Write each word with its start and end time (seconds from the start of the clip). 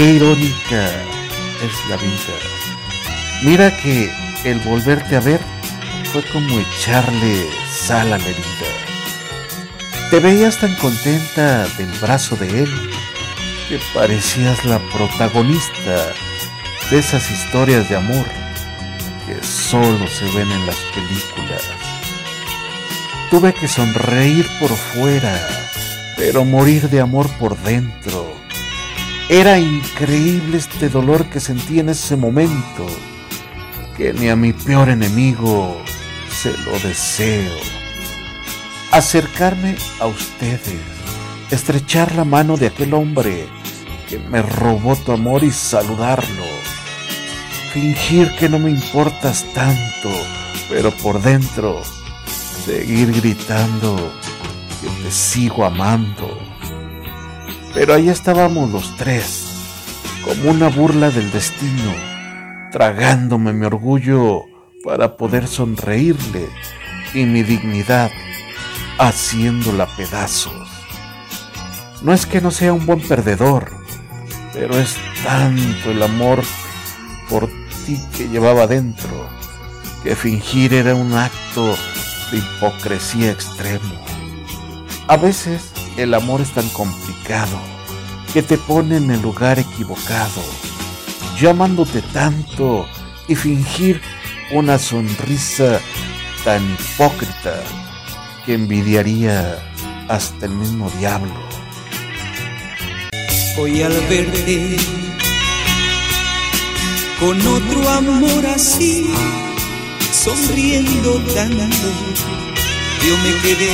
Qué 0.00 0.14
irónica 0.14 0.86
es 1.62 1.90
la 1.90 1.96
vida. 1.98 2.34
Mira 3.42 3.76
que 3.76 4.10
el 4.44 4.58
volverte 4.60 5.14
a 5.16 5.20
ver 5.20 5.42
fue 6.10 6.24
como 6.32 6.58
echarle 6.58 7.46
sal 7.70 8.10
a 8.10 8.16
la 8.16 8.24
herida. 8.24 10.08
Te 10.08 10.20
veías 10.20 10.56
tan 10.56 10.74
contenta 10.76 11.66
del 11.76 11.90
brazo 12.00 12.34
de 12.36 12.62
él 12.62 12.90
que 13.68 13.78
parecías 13.92 14.64
la 14.64 14.78
protagonista 14.78 16.06
de 16.90 16.98
esas 16.98 17.30
historias 17.30 17.86
de 17.90 17.96
amor 17.96 18.24
que 19.26 19.46
solo 19.46 20.06
se 20.08 20.24
ven 20.34 20.50
en 20.50 20.66
las 20.66 20.78
películas. 20.94 21.62
Tuve 23.30 23.52
que 23.52 23.68
sonreír 23.68 24.48
por 24.60 24.70
fuera, 24.70 25.46
pero 26.16 26.46
morir 26.46 26.88
de 26.88 27.00
amor 27.00 27.28
por 27.38 27.54
dentro. 27.58 28.39
Era 29.32 29.60
increíble 29.60 30.58
este 30.58 30.88
dolor 30.88 31.26
que 31.26 31.38
sentí 31.38 31.78
en 31.78 31.88
ese 31.88 32.16
momento, 32.16 32.84
que 33.96 34.12
ni 34.12 34.28
a 34.28 34.34
mi 34.34 34.52
peor 34.52 34.88
enemigo 34.88 35.80
se 36.28 36.50
lo 36.64 36.72
deseo. 36.80 37.52
Acercarme 38.90 39.76
a 40.00 40.08
ustedes, 40.08 40.80
estrechar 41.48 42.12
la 42.16 42.24
mano 42.24 42.56
de 42.56 42.66
aquel 42.66 42.92
hombre 42.92 43.46
que 44.08 44.18
me 44.18 44.42
robó 44.42 44.96
tu 44.96 45.12
amor 45.12 45.44
y 45.44 45.52
saludarlo. 45.52 46.44
Fingir 47.72 48.34
que 48.36 48.48
no 48.48 48.58
me 48.58 48.72
importas 48.72 49.46
tanto, 49.54 50.10
pero 50.68 50.90
por 50.90 51.22
dentro 51.22 51.80
seguir 52.66 53.12
gritando 53.12 54.12
que 54.82 54.88
te 55.04 55.10
sigo 55.12 55.64
amando. 55.64 56.49
Pero 57.74 57.94
ahí 57.94 58.08
estábamos 58.08 58.70
los 58.70 58.96
tres, 58.96 59.46
como 60.24 60.50
una 60.50 60.68
burla 60.68 61.10
del 61.10 61.30
destino, 61.30 61.94
tragándome 62.72 63.52
mi 63.52 63.66
orgullo 63.66 64.42
para 64.84 65.16
poder 65.16 65.46
sonreírle 65.46 66.48
y 67.14 67.24
mi 67.24 67.42
dignidad 67.42 68.10
haciéndola 68.98 69.86
pedazos. 69.96 70.68
No 72.02 72.12
es 72.12 72.26
que 72.26 72.40
no 72.40 72.50
sea 72.50 72.72
un 72.72 72.86
buen 72.86 73.00
perdedor, 73.00 73.70
pero 74.52 74.78
es 74.78 74.96
tanto 75.22 75.90
el 75.90 76.02
amor 76.02 76.42
por 77.28 77.48
ti 77.86 78.00
que 78.16 78.28
llevaba 78.28 78.66
dentro 78.66 79.28
que 80.02 80.16
fingir 80.16 80.72
era 80.74 80.94
un 80.94 81.12
acto 81.12 81.76
de 82.32 82.38
hipocresía 82.38 83.30
extremo. 83.30 83.94
A 85.08 85.16
veces 85.16 85.72
el 85.96 86.14
amor 86.14 86.40
es 86.40 86.50
tan 86.50 86.68
complicado 86.70 87.58
que 88.32 88.42
te 88.42 88.58
pone 88.58 88.96
en 88.96 89.10
el 89.10 89.20
lugar 89.20 89.58
equivocado, 89.58 90.42
llamándote 91.40 92.02
tanto 92.02 92.86
y 93.28 93.34
fingir 93.34 94.00
una 94.52 94.78
sonrisa 94.78 95.80
tan 96.44 96.62
hipócrita 96.72 97.62
que 98.44 98.54
envidiaría 98.54 99.58
hasta 100.08 100.46
el 100.46 100.52
mismo 100.52 100.90
diablo. 100.98 101.34
Hoy 103.58 103.82
al 103.82 103.92
verte 104.08 104.76
con 107.20 107.38
otro 107.46 107.88
amor 107.90 108.46
así, 108.46 109.10
sonriendo 110.10 111.20
tanto, 111.34 111.92
yo 113.06 113.16
me 113.18 113.32
quedé 113.42 113.70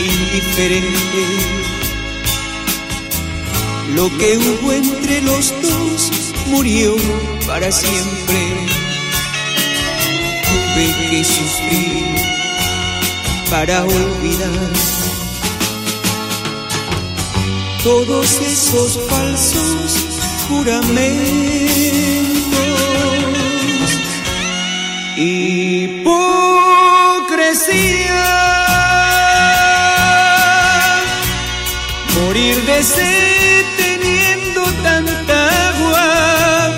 indiferente. 0.00 1.22
Lo 3.94 4.08
que 4.18 4.38
hubo 4.38 4.72
entre 4.72 5.22
los 5.22 5.52
dos 5.62 6.10
murió 6.46 6.96
para 7.46 7.72
siempre 7.72 8.38
tuve 10.48 11.10
que 11.10 11.24
sufrir 11.24 12.04
para 13.50 13.84
olvidar 13.84 14.70
todos 17.82 18.40
esos 18.40 18.98
falsos 19.08 20.08
juramentos. 20.48 21.58
Hipocresía, 25.16 25.57
sed 32.82 33.64
teniendo 33.76 34.62
tanta 34.82 35.68
agua, 35.68 36.76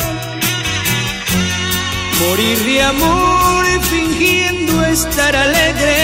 morir 2.20 2.58
de 2.64 2.82
amor 2.82 3.60
estar 4.92 5.34
alegre, 5.36 5.96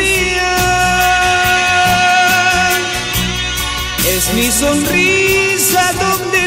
Es 4.08 4.32
mi 4.34 4.50
sonrisa 4.50 5.92
donde 6.00 6.39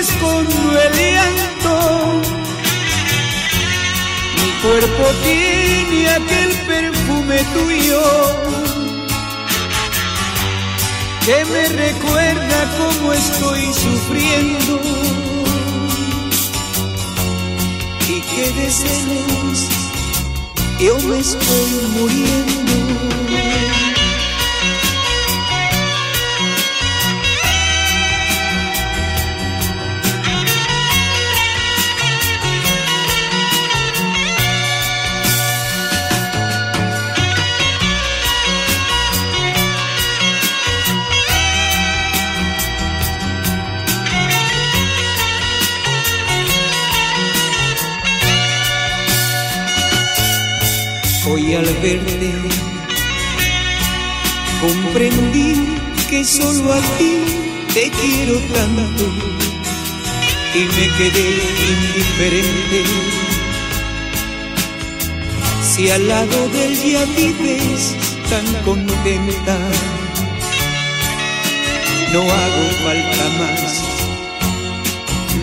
cuerpo 4.74 5.06
tiene 5.24 6.10
aquel 6.10 6.52
perfume 6.66 7.38
tuyo 7.54 8.02
que 11.24 11.46
me 11.46 11.70
recuerda 11.70 12.58
cómo 12.80 13.14
estoy 13.14 13.72
sufriendo 13.72 14.82
y 18.10 18.22
que 18.22 18.52
de 18.52 18.72
celos 18.72 19.70
yo 20.80 20.98
me 21.08 21.20
estoy 21.20 21.72
muriendo. 21.96 22.74
Hoy 51.46 51.56
al 51.56 51.66
verte 51.66 52.32
comprendí 54.62 55.76
que 56.10 56.24
solo 56.24 56.72
a 56.72 56.80
ti 56.98 57.18
te 57.74 57.92
quiero 57.92 58.40
tanto 58.54 59.04
y 60.56 60.60
me 60.60 60.88
quedé 60.98 61.28
indiferente. 61.74 62.84
Si 65.62 65.90
al 65.90 66.08
lado 66.08 66.48
del 66.50 66.82
día 66.82 67.04
vives 67.18 67.96
tan 68.30 68.46
contenta, 68.64 69.58
no 72.14 72.22
hago 72.22 72.64
falta 72.86 73.26
más 73.40 73.84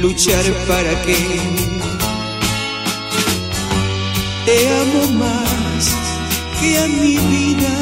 luchar 0.01 0.45
para 0.67 1.03
que 1.03 1.17
te 4.47 4.69
amo 4.69 5.19
más 5.19 5.50
que 6.61 6.79
a 6.79 6.87
mi 6.87 7.17
vida. 7.33 7.75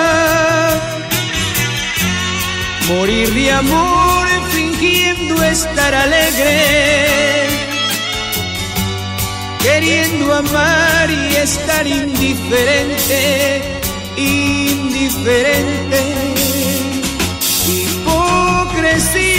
morir 2.88 3.28
de 3.32 3.50
amor 3.50 4.26
fingiendo 4.52 5.34
estar 5.42 5.94
alegre. 5.94 6.56
Queriendo 9.62 10.34
amar 10.34 11.10
y 11.10 11.36
estar 11.36 11.86
indiferente 11.86 13.77
indiferente, 14.18 16.00
hipocresía 17.66 19.38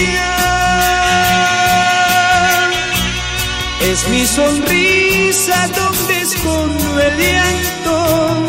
Es 3.81 4.07
mi 4.09 4.25
sonrisa 4.25 5.67
donde 5.69 6.21
escondo 6.21 6.99
el 6.99 7.17
llanto. 7.17 8.47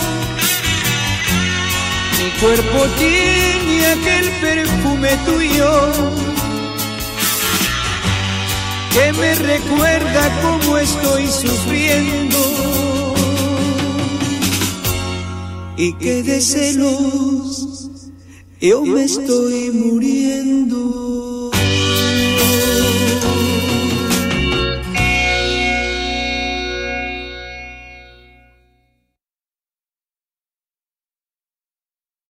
Mi 2.18 2.30
cuerpo 2.40 2.86
tiene 2.98 3.86
aquel 3.86 4.30
perfume 4.40 5.10
tuyo 5.24 5.92
que 8.92 9.12
me 9.14 9.34
recuerda 9.34 10.40
cómo 10.42 10.78
estoy 10.78 11.26
sufriendo 11.28 11.79
y 15.80 15.94
que 15.94 16.22
de 16.22 16.42
celos 16.42 18.00
yo 18.60 18.84
me 18.84 19.04
estoy 19.04 19.70
muriendo. 19.70 21.29